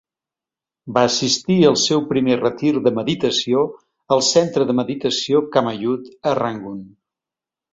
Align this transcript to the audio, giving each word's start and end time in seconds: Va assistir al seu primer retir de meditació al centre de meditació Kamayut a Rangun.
Va 0.95 1.01
assistir 1.09 1.57
al 1.67 1.77
seu 1.81 2.01
primer 2.13 2.37
retir 2.39 2.73
de 2.87 2.93
meditació 3.01 3.61
al 4.17 4.25
centre 4.31 4.67
de 4.71 4.77
meditació 4.81 5.43
Kamayut 5.57 6.11
a 6.33 6.39
Rangun. 6.45 6.83